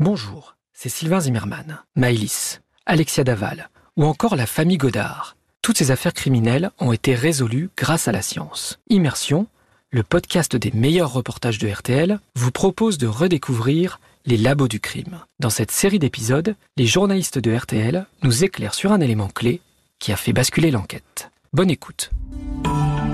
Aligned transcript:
Bonjour, 0.00 0.56
c'est 0.72 0.88
Sylvain 0.88 1.20
Zimmermann, 1.20 1.78
Maëlys, 1.94 2.60
Alexia 2.84 3.22
Daval 3.22 3.70
ou 3.96 4.04
encore 4.04 4.34
la 4.34 4.44
famille 4.44 4.76
Godard. 4.76 5.36
Toutes 5.62 5.78
ces 5.78 5.92
affaires 5.92 6.12
criminelles 6.12 6.72
ont 6.80 6.90
été 6.90 7.14
résolues 7.14 7.70
grâce 7.76 8.08
à 8.08 8.12
la 8.12 8.20
science. 8.20 8.80
Immersion, 8.90 9.46
le 9.90 10.02
podcast 10.02 10.56
des 10.56 10.72
meilleurs 10.72 11.12
reportages 11.12 11.60
de 11.60 11.68
RTL, 11.68 12.18
vous 12.34 12.50
propose 12.50 12.98
de 12.98 13.06
redécouvrir 13.06 14.00
les 14.26 14.36
labos 14.36 14.66
du 14.66 14.80
crime. 14.80 15.20
Dans 15.38 15.48
cette 15.48 15.70
série 15.70 16.00
d'épisodes, 16.00 16.56
les 16.76 16.86
journalistes 16.86 17.38
de 17.38 17.54
RTL 17.54 18.04
nous 18.24 18.42
éclairent 18.42 18.74
sur 18.74 18.90
un 18.90 19.00
élément 19.00 19.28
clé 19.28 19.60
qui 20.00 20.10
a 20.10 20.16
fait 20.16 20.32
basculer 20.32 20.72
l'enquête. 20.72 21.30
Bonne 21.52 21.70
écoute. 21.70 22.10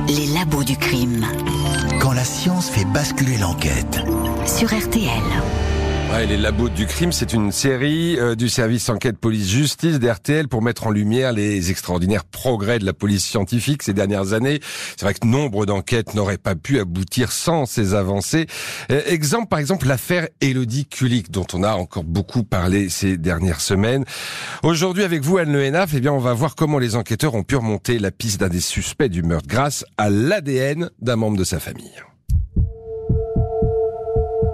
Les 0.08 0.28
labos 0.28 0.64
du 0.64 0.78
crime. 0.78 1.26
Quand 2.00 2.12
la 2.12 2.24
science 2.24 2.70
fait 2.70 2.86
basculer 2.86 3.36
l'enquête. 3.36 4.00
Sur 4.46 4.68
RTL. 4.74 5.22
Ouais, 6.12 6.26
les 6.26 6.36
labos 6.36 6.68
du 6.68 6.86
crime, 6.86 7.12
c'est 7.12 7.32
une 7.32 7.52
série 7.52 8.18
euh, 8.18 8.34
du 8.34 8.48
service 8.48 8.88
enquête 8.88 9.16
police 9.16 9.48
justice 9.48 10.00
d'RTL 10.00 10.48
pour 10.48 10.60
mettre 10.60 10.88
en 10.88 10.90
lumière 10.90 11.32
les 11.32 11.70
extraordinaires 11.70 12.24
progrès 12.24 12.80
de 12.80 12.84
la 12.84 12.92
police 12.92 13.24
scientifique 13.24 13.84
ces 13.84 13.92
dernières 13.92 14.32
années. 14.32 14.58
C'est 14.96 15.02
vrai 15.02 15.14
que 15.14 15.24
nombre 15.24 15.66
d'enquêtes 15.66 16.14
n'auraient 16.14 16.36
pas 16.36 16.56
pu 16.56 16.80
aboutir 16.80 17.30
sans 17.30 17.64
ces 17.64 17.94
avancées. 17.94 18.48
Euh, 18.90 19.02
exemple, 19.06 19.46
par 19.46 19.60
exemple, 19.60 19.86
l'affaire 19.86 20.26
Elodie 20.40 20.86
Kulik, 20.86 21.30
dont 21.30 21.46
on 21.52 21.62
a 21.62 21.74
encore 21.74 22.04
beaucoup 22.04 22.42
parlé 22.42 22.88
ces 22.88 23.16
dernières 23.16 23.60
semaines. 23.60 24.04
Aujourd'hui, 24.64 25.04
avec 25.04 25.22
vous, 25.22 25.38
Anne 25.38 25.52
Le 25.52 25.62
Hénaf, 25.62 25.92
eh 25.94 26.00
bien, 26.00 26.12
on 26.12 26.18
va 26.18 26.34
voir 26.34 26.56
comment 26.56 26.80
les 26.80 26.96
enquêteurs 26.96 27.34
ont 27.34 27.44
pu 27.44 27.54
remonter 27.54 28.00
la 28.00 28.10
piste 28.10 28.40
d'un 28.40 28.48
des 28.48 28.60
suspects 28.60 29.08
du 29.08 29.22
meurtre 29.22 29.46
grâce 29.46 29.84
à 29.96 30.10
l'ADN 30.10 30.90
d'un 31.00 31.16
membre 31.16 31.36
de 31.36 31.44
sa 31.44 31.60
famille. 31.60 31.92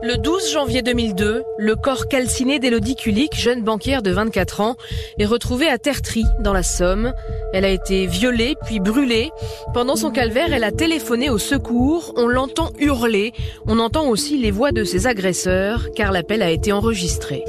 Le 0.07 0.19
12 0.19 0.53
janvier 0.53 0.83
2002, 0.83 1.43
le 1.59 1.75
corps 1.75 2.07
calciné 2.07 2.61
d'Élodie 2.61 2.95
Kulik, 2.95 3.35
jeune 3.35 3.65
banquière 3.65 4.03
de 4.03 4.13
24 4.13 4.61
ans, 4.61 4.77
est 5.19 5.27
retrouvé 5.27 5.67
à 5.67 5.79
Tertry, 5.79 6.23
dans 6.39 6.53
la 6.53 6.63
Somme. 6.63 7.13
Elle 7.53 7.65
a 7.65 7.71
été 7.71 8.07
violée 8.07 8.55
puis 8.67 8.79
brûlée. 8.79 9.33
Pendant 9.75 9.97
son 9.97 10.13
calvaire, 10.13 10.53
elle 10.53 10.63
a 10.63 10.71
téléphoné 10.71 11.29
au 11.29 11.39
secours. 11.39 12.13
On 12.17 12.29
l'entend 12.29 12.71
hurler. 12.79 13.33
On 13.67 13.81
entend 13.81 14.07
aussi 14.07 14.39
les 14.39 14.53
voix 14.53 14.71
de 14.71 14.85
ses 14.85 15.09
agresseurs, 15.09 15.89
car 15.97 16.13
l'appel 16.13 16.41
a 16.41 16.53
été 16.53 16.71
enregistré. 16.71 17.43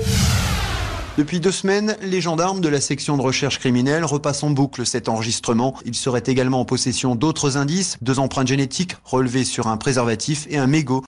Depuis 1.19 1.39
deux 1.39 1.51
semaines, 1.51 1.95
les 2.01 2.21
gendarmes 2.21 2.61
de 2.61 2.69
la 2.69 2.81
section 2.81 3.17
de 3.17 3.21
recherche 3.21 3.59
criminelle 3.59 4.03
repassent 4.03 4.43
en 4.43 4.49
boucle 4.49 4.83
cet 4.83 5.09
enregistrement. 5.09 5.75
Ils 5.85 5.93
seraient 5.93 6.23
également 6.25 6.61
en 6.61 6.65
possession 6.65 7.13
d'autres 7.13 7.55
indices, 7.55 7.97
deux 8.01 8.17
empreintes 8.17 8.47
génétiques 8.47 8.95
relevées 9.03 9.45
sur 9.45 9.67
un 9.67 9.77
préservatif 9.77 10.47
et 10.49 10.57
un 10.57 10.65
mégot. 10.65 11.03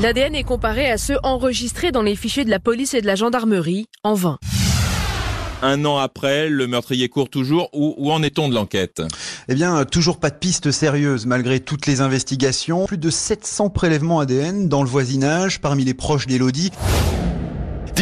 L'ADN 0.00 0.34
est 0.34 0.42
comparé 0.42 0.90
à 0.90 0.96
ceux 0.96 1.18
enregistrés 1.22 1.92
dans 1.92 2.00
les 2.00 2.16
fichiers 2.16 2.46
de 2.46 2.50
la 2.50 2.58
police 2.58 2.94
et 2.94 3.02
de 3.02 3.06
la 3.06 3.14
gendarmerie, 3.14 3.88
en 4.02 4.14
vain. 4.14 4.38
Un 5.60 5.84
an 5.84 5.98
après, 5.98 6.48
le 6.48 6.66
meurtrier 6.66 7.10
court 7.10 7.28
toujours. 7.28 7.68
Où, 7.74 7.94
où 7.98 8.10
en 8.10 8.22
est-on 8.22 8.48
de 8.48 8.54
l'enquête? 8.54 9.02
Eh 9.48 9.54
bien, 9.54 9.84
toujours 9.84 10.18
pas 10.18 10.30
de 10.30 10.36
piste 10.36 10.70
sérieuse 10.70 11.26
malgré 11.26 11.60
toutes 11.60 11.86
les 11.86 12.00
investigations. 12.00 12.86
Plus 12.86 12.96
de 12.96 13.10
700 13.10 13.68
prélèvements 13.68 14.20
ADN 14.20 14.66
dans 14.66 14.82
le 14.82 14.88
voisinage 14.88 15.60
parmi 15.60 15.84
les 15.84 15.94
proches 15.94 16.26
d'Elodie. 16.26 16.72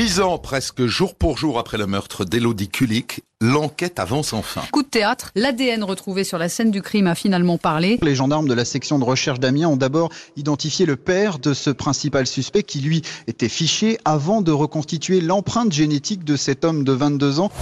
Dix 0.01 0.19
ans 0.21 0.39
presque 0.39 0.87
jour 0.87 1.15
pour 1.15 1.37
jour 1.37 1.59
après 1.59 1.77
le 1.77 1.87
meurtre 1.87 2.25
d'Elodie 2.25 2.71
Kulik, 2.71 3.21
l'enquête 3.43 3.99
avance 3.99 4.33
enfin. 4.33 4.63
Coup 4.73 4.83
de 4.83 4.89
théâtre, 4.89 5.31
l'ADN 5.35 5.85
retrouvé 5.85 6.25
sur 6.25 6.39
la 6.39 6.49
scène 6.49 6.71
du 6.71 6.81
crime 6.81 7.07
a 7.07 7.15
finalement 7.15 7.59
parlé. 7.59 7.99
Les 8.01 8.15
gendarmes 8.15 8.49
de 8.49 8.55
la 8.55 8.65
section 8.65 8.99
de 8.99 9.05
recherche 9.05 9.41
d'Amiens 9.41 9.69
ont 9.69 9.77
d'abord 9.77 10.09
identifié 10.37 10.87
le 10.87 10.97
père 10.97 11.39
de 11.39 11.53
ce 11.53 11.69
principal 11.69 12.27
suspect 12.27 12.63
qui 12.63 12.81
lui 12.81 13.03
était 13.27 13.51
fiché 13.51 13.99
avant 14.07 14.41
de 14.41 14.53
reconstituer 14.53 15.21
l'empreinte 15.21 15.71
génétique 15.71 16.25
de 16.25 16.37
cet 16.37 16.65
homme 16.65 16.83
de 16.83 16.93
22 16.93 17.39
ans. 17.39 17.53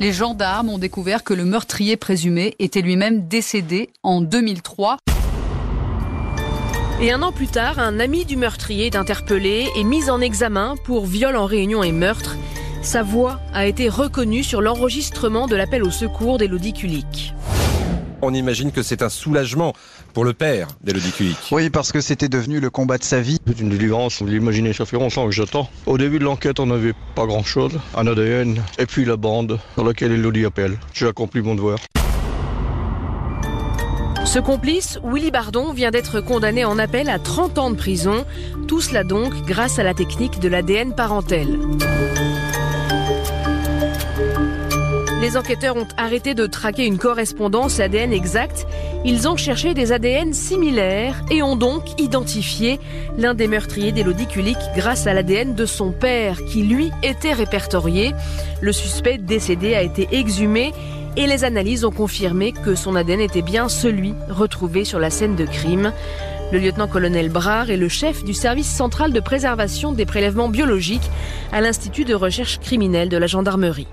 Les 0.00 0.12
gendarmes 0.12 0.68
ont 0.68 0.76
découvert 0.76 1.24
que 1.24 1.32
le 1.32 1.46
meurtrier 1.46 1.96
présumé 1.96 2.56
était 2.58 2.82
lui-même 2.82 3.26
décédé 3.26 3.88
en 4.02 4.20
2003. 4.20 4.98
Et 7.00 7.10
un 7.10 7.22
an 7.22 7.32
plus 7.32 7.48
tard, 7.48 7.80
un 7.80 7.98
ami 7.98 8.24
du 8.24 8.36
meurtrier 8.36 8.86
est 8.86 8.96
interpellé 8.96 9.68
et 9.76 9.84
mis 9.84 10.10
en 10.10 10.20
examen 10.20 10.76
pour 10.84 11.06
viol 11.06 11.34
en 11.36 11.44
réunion 11.44 11.82
et 11.82 11.90
meurtre. 11.90 12.36
Sa 12.82 13.02
voix 13.02 13.40
a 13.52 13.66
été 13.66 13.88
reconnue 13.88 14.44
sur 14.44 14.62
l'enregistrement 14.62 15.46
de 15.48 15.56
l'appel 15.56 15.82
au 15.82 15.90
secours 15.90 16.38
d'Elodie 16.38 16.72
Kulik. 16.72 17.34
On 18.22 18.32
imagine 18.32 18.70
que 18.70 18.82
c'est 18.82 19.02
un 19.02 19.08
soulagement 19.08 19.74
pour 20.14 20.24
le 20.24 20.32
père 20.34 20.68
d'Elodie 20.82 21.10
Kulik. 21.10 21.36
Oui, 21.50 21.68
parce 21.68 21.90
que 21.90 22.00
c'était 22.00 22.28
devenu 22.28 22.60
le 22.60 22.70
combat 22.70 22.96
de 22.96 23.02
sa 23.02 23.20
vie. 23.20 23.38
C'est 23.46 23.60
une 23.60 23.70
délivrance, 23.70 24.22
vous 24.22 24.28
l'imaginez, 24.28 24.72
ça 24.72 24.86
fait 24.86 24.96
longtemps 24.96 25.26
que 25.26 25.32
j'attends. 25.32 25.68
Au 25.86 25.98
début 25.98 26.20
de 26.20 26.24
l'enquête, 26.24 26.60
on 26.60 26.66
n'avait 26.66 26.94
pas 27.16 27.26
grand-chose, 27.26 27.72
un 27.96 28.06
ADN, 28.06 28.62
et 28.78 28.86
puis 28.86 29.04
la 29.04 29.16
bande 29.16 29.58
dans 29.76 29.84
laquelle 29.84 30.12
Elodie 30.12 30.44
appelle. 30.44 30.78
J'ai 30.94 31.08
accompli 31.08 31.42
mon 31.42 31.56
devoir. 31.56 31.78
Ce 34.24 34.38
complice, 34.38 34.98
Willy 35.04 35.30
Bardon, 35.30 35.72
vient 35.72 35.90
d'être 35.90 36.20
condamné 36.20 36.64
en 36.64 36.78
appel 36.78 37.08
à 37.08 37.18
30 37.18 37.58
ans 37.58 37.70
de 37.70 37.76
prison. 37.76 38.24
Tout 38.66 38.80
cela 38.80 39.04
donc 39.04 39.34
grâce 39.46 39.78
à 39.78 39.82
la 39.82 39.94
technique 39.94 40.40
de 40.40 40.48
l'ADN 40.48 40.94
parentel. 40.94 41.58
Les 45.20 45.36
enquêteurs 45.38 45.76
ont 45.76 45.88
arrêté 45.96 46.34
de 46.34 46.46
traquer 46.46 46.84
une 46.84 46.98
correspondance 46.98 47.80
ADN 47.80 48.12
exacte. 48.12 48.66
Ils 49.06 49.26
ont 49.26 49.36
cherché 49.36 49.72
des 49.72 49.92
ADN 49.92 50.34
similaires 50.34 51.22
et 51.30 51.42
ont 51.42 51.56
donc 51.56 51.98
identifié 51.98 52.78
l'un 53.16 53.34
des 53.34 53.46
meurtriers 53.46 53.92
d'Élodie 53.92 54.26
Kulik 54.26 54.58
grâce 54.76 55.06
à 55.06 55.14
l'ADN 55.14 55.54
de 55.54 55.64
son 55.64 55.92
père 55.92 56.44
qui 56.44 56.62
lui 56.62 56.90
était 57.02 57.32
répertorié. 57.32 58.12
Le 58.60 58.72
suspect 58.72 59.16
décédé 59.16 59.74
a 59.74 59.82
été 59.82 60.08
exhumé 60.12 60.72
et 61.16 61.26
les 61.26 61.44
analyses 61.44 61.84
ont 61.84 61.90
confirmé 61.90 62.52
que 62.52 62.74
son 62.74 62.96
ADN 62.96 63.20
était 63.20 63.42
bien 63.42 63.68
celui 63.68 64.14
retrouvé 64.28 64.84
sur 64.84 64.98
la 64.98 65.10
scène 65.10 65.36
de 65.36 65.44
crime. 65.44 65.92
Le 66.52 66.58
lieutenant-colonel 66.58 67.30
Brard 67.30 67.70
est 67.70 67.76
le 67.76 67.88
chef 67.88 68.24
du 68.24 68.34
service 68.34 68.70
central 68.70 69.12
de 69.12 69.20
préservation 69.20 69.92
des 69.92 70.06
prélèvements 70.06 70.48
biologiques 70.48 71.10
à 71.52 71.60
l'Institut 71.60 72.04
de 72.04 72.14
recherche 72.14 72.58
criminelle 72.60 73.08
de 73.08 73.16
la 73.16 73.26
gendarmerie. 73.26 73.88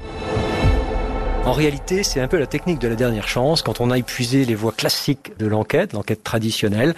En 1.45 1.53
réalité, 1.53 2.03
c'est 2.03 2.19
un 2.19 2.27
peu 2.27 2.37
la 2.37 2.45
technique 2.45 2.77
de 2.77 2.87
la 2.87 2.95
dernière 2.95 3.27
chance. 3.27 3.63
Quand 3.63 3.81
on 3.81 3.89
a 3.89 3.97
épuisé 3.97 4.45
les 4.45 4.53
voies 4.53 4.71
classiques 4.71 5.31
de 5.39 5.47
l'enquête, 5.47 5.93
l'enquête 5.93 6.23
traditionnelle, 6.23 6.93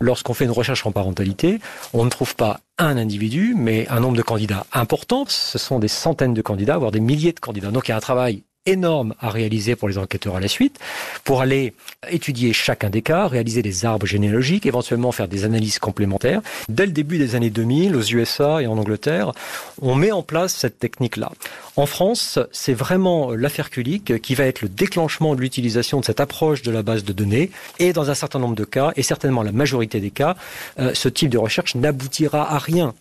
lorsqu'on 0.00 0.32
fait 0.32 0.46
une 0.46 0.50
recherche 0.50 0.86
en 0.86 0.92
parentalité, 0.92 1.60
on 1.92 2.04
ne 2.04 2.10
trouve 2.10 2.34
pas 2.34 2.60
un 2.78 2.96
individu, 2.96 3.54
mais 3.56 3.86
un 3.88 4.00
nombre 4.00 4.16
de 4.16 4.22
candidats 4.22 4.64
important. 4.72 5.24
Ce 5.28 5.58
sont 5.58 5.78
des 5.78 5.88
centaines 5.88 6.32
de 6.32 6.40
candidats, 6.40 6.78
voire 6.78 6.90
des 6.90 7.00
milliers 7.00 7.32
de 7.32 7.40
candidats. 7.40 7.70
Donc 7.70 7.88
il 7.88 7.90
y 7.90 7.94
a 7.94 7.96
un 7.96 8.00
travail 8.00 8.44
énorme 8.66 9.14
à 9.20 9.30
réaliser 9.30 9.76
pour 9.76 9.88
les 9.88 9.98
enquêteurs 9.98 10.36
à 10.36 10.40
la 10.40 10.48
suite, 10.48 10.78
pour 11.24 11.40
aller 11.40 11.74
étudier 12.10 12.52
chacun 12.52 12.90
des 12.90 13.02
cas, 13.02 13.26
réaliser 13.26 13.62
des 13.62 13.84
arbres 13.84 14.06
généalogiques, 14.06 14.66
éventuellement 14.66 15.12
faire 15.12 15.28
des 15.28 15.44
analyses 15.44 15.78
complémentaires. 15.78 16.42
Dès 16.68 16.86
le 16.86 16.92
début 16.92 17.18
des 17.18 17.34
années 17.34 17.50
2000, 17.50 17.96
aux 17.96 18.02
USA 18.02 18.62
et 18.62 18.66
en 18.66 18.78
Angleterre, 18.78 19.32
on 19.80 19.94
met 19.94 20.12
en 20.12 20.22
place 20.22 20.54
cette 20.54 20.78
technique-là. 20.78 21.32
En 21.76 21.86
France, 21.86 22.38
c'est 22.52 22.74
vraiment 22.74 23.32
l'affaire 23.32 23.70
Kulik 23.70 24.20
qui 24.20 24.34
va 24.34 24.44
être 24.44 24.62
le 24.62 24.68
déclenchement 24.68 25.34
de 25.34 25.40
l'utilisation 25.40 26.00
de 26.00 26.04
cette 26.04 26.20
approche 26.20 26.62
de 26.62 26.70
la 26.70 26.82
base 26.82 27.04
de 27.04 27.12
données. 27.12 27.50
Et 27.78 27.92
dans 27.92 28.10
un 28.10 28.14
certain 28.14 28.38
nombre 28.38 28.54
de 28.54 28.64
cas, 28.64 28.92
et 28.96 29.02
certainement 29.02 29.42
la 29.42 29.52
majorité 29.52 29.98
des 29.98 30.10
cas, 30.10 30.36
euh, 30.78 30.92
ce 30.94 31.08
type 31.08 31.30
de 31.30 31.38
recherche 31.38 31.74
n'aboutira 31.74 32.54
à 32.54 32.58
rien. 32.58 32.94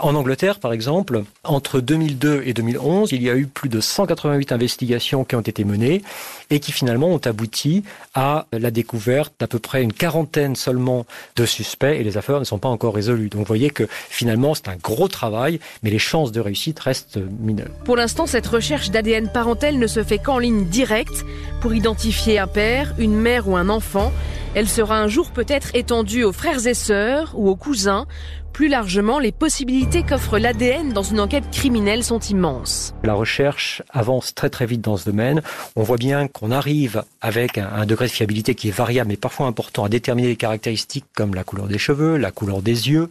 En 0.00 0.14
Angleterre, 0.14 0.58
par 0.58 0.72
exemple, 0.72 1.22
entre 1.44 1.80
2002 1.80 2.42
et 2.44 2.52
2011, 2.52 3.12
il 3.12 3.22
y 3.22 3.30
a 3.30 3.36
eu 3.36 3.46
plus 3.46 3.68
de 3.68 3.80
188 3.80 4.52
investigations 4.52 5.24
qui 5.24 5.36
ont 5.36 5.40
été 5.40 5.64
menées 5.64 6.02
et 6.50 6.60
qui 6.60 6.72
finalement 6.72 7.08
ont 7.08 7.20
abouti 7.24 7.84
à 8.14 8.46
la 8.52 8.70
découverte 8.70 9.32
d'à 9.38 9.46
peu 9.46 9.58
près 9.58 9.82
une 9.82 9.92
quarantaine 9.92 10.56
seulement 10.56 11.06
de 11.36 11.46
suspects 11.46 11.94
et 11.98 12.02
les 12.02 12.16
affaires 12.16 12.40
ne 12.40 12.44
sont 12.44 12.58
pas 12.58 12.68
encore 12.68 12.94
résolues. 12.94 13.28
Donc 13.28 13.40
vous 13.40 13.46
voyez 13.46 13.70
que 13.70 13.86
finalement 13.90 14.54
c'est 14.54 14.68
un 14.68 14.76
gros 14.76 15.08
travail, 15.08 15.60
mais 15.82 15.90
les 15.90 15.98
chances 15.98 16.32
de 16.32 16.40
réussite 16.40 16.80
restent 16.80 17.18
mineures. 17.40 17.70
Pour 17.84 17.96
l'instant, 17.96 18.26
cette 18.26 18.46
recherche 18.46 18.90
d'ADN 18.90 19.30
parentel 19.30 19.78
ne 19.78 19.86
se 19.86 20.02
fait 20.02 20.18
qu'en 20.18 20.38
ligne 20.38 20.64
directe 20.64 21.24
pour 21.60 21.74
identifier 21.74 22.38
un 22.38 22.46
père, 22.46 22.94
une 22.98 23.14
mère 23.14 23.48
ou 23.48 23.56
un 23.56 23.68
enfant. 23.68 24.12
Elle 24.54 24.68
sera 24.68 25.00
un 25.00 25.08
jour 25.08 25.30
peut-être 25.30 25.74
étendue 25.74 26.22
aux 26.22 26.32
frères 26.32 26.66
et 26.66 26.74
sœurs 26.74 27.32
ou 27.34 27.48
aux 27.48 27.56
cousins. 27.56 28.06
Plus 28.54 28.68
largement, 28.68 29.18
les 29.18 29.32
possibilités 29.32 30.04
qu'offre 30.04 30.38
l'ADN 30.38 30.92
dans 30.92 31.02
une 31.02 31.18
enquête 31.18 31.50
criminelle 31.50 32.04
sont 32.04 32.20
immenses. 32.20 32.94
La 33.02 33.14
recherche 33.14 33.82
avance 33.90 34.32
très 34.32 34.48
très 34.48 34.64
vite 34.64 34.80
dans 34.80 34.96
ce 34.96 35.06
domaine. 35.06 35.42
On 35.74 35.82
voit 35.82 35.96
bien 35.96 36.28
qu'on 36.28 36.52
arrive 36.52 37.02
avec 37.20 37.58
un, 37.58 37.84
degré 37.84 38.06
de 38.06 38.12
fiabilité 38.12 38.54
qui 38.54 38.68
est 38.68 38.70
variable 38.70 39.08
mais 39.08 39.16
parfois 39.16 39.48
important 39.48 39.82
à 39.82 39.88
déterminer 39.88 40.28
des 40.28 40.36
caractéristiques 40.36 41.04
comme 41.16 41.34
la 41.34 41.42
couleur 41.42 41.66
des 41.66 41.78
cheveux, 41.78 42.16
la 42.16 42.30
couleur 42.30 42.62
des 42.62 42.90
yeux, 42.90 43.10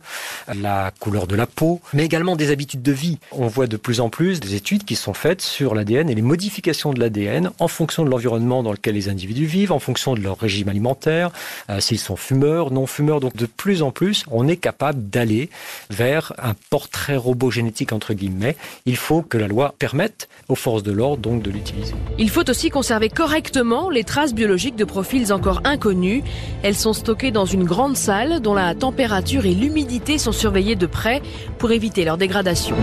la 0.56 0.94
couleur 0.98 1.28
de 1.28 1.36
la 1.36 1.46
peau, 1.46 1.82
mais 1.92 2.06
également 2.06 2.38
des 2.38 2.50
habitudes 2.50 2.82
de 2.82 2.94
vie. 2.94 3.18
On 3.34 3.48
voit 3.48 3.68
de 3.68 3.76
plus 3.76 4.00
en 4.00 4.08
plus 4.08 4.40
des 4.40 4.56
études 4.56 4.86
qui 4.86 4.96
sont 4.96 5.14
faites 5.14 5.42
sur 5.42 5.76
l'ADN 5.76 6.10
et 6.10 6.16
les 6.16 6.22
modifications 6.22 6.94
de 6.94 7.02
l'ADN 7.02 7.52
en 7.60 7.68
fonction 7.68 8.06
de 8.06 8.10
l'environnement 8.10 8.64
dans 8.64 8.72
lequel 8.72 8.96
les 8.96 9.10
individus 9.10 9.46
vivent, 9.46 9.74
en 9.74 9.80
fonction 9.80 10.16
de 10.16 10.22
leur 10.22 10.40
régime 10.40 10.70
alimentaire, 10.70 11.32
euh, 11.70 11.82
s'ils 11.82 12.00
sont 12.00 12.16
fumeurs, 12.16 12.72
non 12.72 12.88
fumeurs. 12.88 13.20
Donc 13.20 13.36
de 13.36 13.46
plus 13.46 13.82
en 13.82 13.92
plus, 13.92 14.24
on 14.32 14.48
est 14.48 14.56
capable 14.56 15.10
d'aller 15.10 15.33
aller 15.34 15.50
vers 15.90 16.34
un 16.38 16.54
portrait 16.70 17.18
robot 17.18 17.52
génétique 17.52 17.94
entre 17.94 18.14
guillemets. 18.14 18.56
Il 18.86 18.96
faut 18.96 19.22
que 19.22 19.38
la 19.38 19.48
loi 19.48 19.76
permette 19.78 20.30
aux 20.50 20.56
forces 20.56 20.84
de 20.84 20.92
l'ordre 20.92 21.22
donc 21.22 21.42
de 21.42 21.52
l'utiliser. 21.52 21.94
Il 22.18 22.30
faut 22.30 22.50
aussi 22.50 22.70
conserver 22.70 23.10
correctement 23.10 23.90
les 23.90 24.04
traces 24.04 24.34
biologiques 24.34 24.76
de 24.76 24.86
profils 24.86 25.32
encore 25.34 25.62
inconnus. 25.64 26.24
Elles 26.64 26.76
sont 26.76 26.94
stockées 26.94 27.32
dans 27.32 27.46
une 27.46 27.64
grande 27.64 27.98
salle 27.98 28.40
dont 28.40 28.54
la 28.54 28.76
température 28.76 29.46
et 29.46 29.54
l'humidité 29.54 30.18
sont 30.18 30.32
surveillées 30.32 30.76
de 30.76 30.86
près 30.86 31.22
pour 31.58 31.72
éviter 31.72 32.06
leur 32.06 32.18
dégradation. 32.18 32.76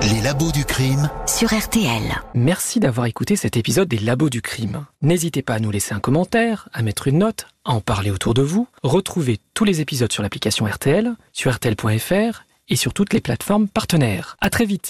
Les 0.00 0.22
labos 0.22 0.52
du 0.52 0.64
crime 0.64 1.10
sur 1.26 1.52
RTL. 1.52 2.02
Merci 2.32 2.78
d'avoir 2.78 3.06
écouté 3.06 3.36
cet 3.36 3.56
épisode 3.56 3.88
des 3.88 3.98
labos 3.98 4.30
du 4.30 4.40
crime. 4.40 4.86
N'hésitez 5.02 5.42
pas 5.42 5.54
à 5.54 5.58
nous 5.58 5.70
laisser 5.70 5.92
un 5.92 6.00
commentaire, 6.00 6.68
à 6.72 6.82
mettre 6.82 7.08
une 7.08 7.18
note, 7.18 7.48
en 7.68 7.80
parler 7.80 8.10
autour 8.10 8.34
de 8.34 8.42
vous. 8.42 8.66
Retrouvez 8.82 9.38
tous 9.54 9.64
les 9.64 9.80
épisodes 9.80 10.12
sur 10.12 10.22
l'application 10.22 10.66
RTL, 10.66 11.14
sur 11.32 11.52
RTL.fr 11.52 12.44
et 12.68 12.76
sur 12.76 12.92
toutes 12.92 13.12
les 13.12 13.20
plateformes 13.20 13.68
partenaires. 13.68 14.36
À 14.40 14.50
très 14.50 14.64
vite. 14.64 14.86